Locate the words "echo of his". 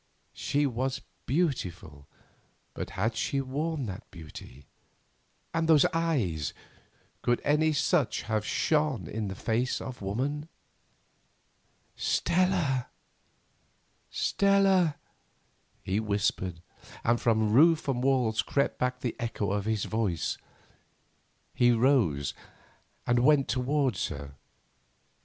19.19-19.85